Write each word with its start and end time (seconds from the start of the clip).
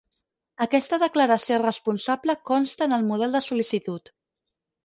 Aquesta 0.65 0.97
declaració 1.03 1.59
responsable 1.63 2.37
consta 2.53 2.89
en 2.89 2.99
el 2.99 3.07
model 3.13 3.39
de 3.39 3.43
sol·licitud. 3.49 4.15